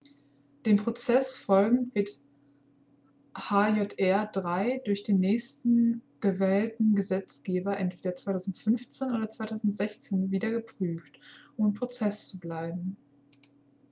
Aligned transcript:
dem 0.65 0.77
prozess 0.77 1.35
folgend 1.35 1.93
wird 1.93 2.09
hjr-3 3.37 4.81
durch 4.83 5.03
den 5.03 5.19
nächsten 5.19 6.01
gewählten 6.21 6.95
gesetzgeber 6.95 7.77
entweder 7.77 8.15
2015 8.15 9.11
oder 9.11 9.29
2016 9.29 10.31
wieder 10.31 10.49
geprüft 10.49 11.19
um 11.55 11.67
im 11.67 11.73
prozess 11.75 12.29
zu 12.29 12.39
bleiben 12.39 12.97